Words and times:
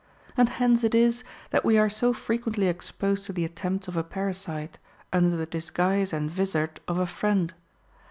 And 0.35 0.49
hence 0.49 0.83
it 0.83 0.95
is 0.95 1.23
that 1.51 1.63
we 1.63 1.77
are 1.77 1.87
so 1.87 2.11
frequently 2.11 2.65
exposed 2.67 3.23
to 3.27 3.33
the 3.33 3.45
attempts 3.45 3.87
of 3.87 3.95
a 3.95 4.03
parasite, 4.03 4.79
under 5.13 5.37
the 5.37 5.45
disguise 5.45 6.11
and 6.11 6.27
vizard 6.31 6.79
of 6.87 6.97
a 6.97 7.05
friend. 7.05 7.53